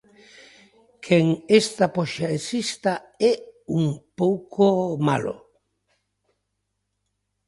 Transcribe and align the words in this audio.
Que 1.03 1.19
esta 1.61 1.85
poxa 1.95 2.27
exista 2.39 2.93
é 3.29 3.33
un 3.79 3.85
pouco 4.19 4.65
malo. 5.07 5.35